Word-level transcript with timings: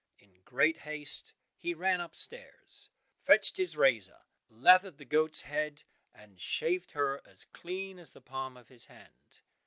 In 0.17 0.41
great 0.41 0.77
haste 0.77 1.35
he 1.59 1.75
ran 1.75 2.01
upstairs, 2.01 2.89
fetched 3.23 3.57
his 3.57 3.77
razor, 3.77 4.23
lathered 4.49 4.97
the 4.97 5.05
goat's 5.05 5.43
head, 5.43 5.83
and 6.11 6.41
shaved 6.41 6.93
her 6.93 7.21
as 7.23 7.45
clean 7.45 7.99
as 7.99 8.13
the 8.13 8.19
palm 8.21 8.57
of 8.57 8.69
his 8.69 8.87
hand. 8.87 9.41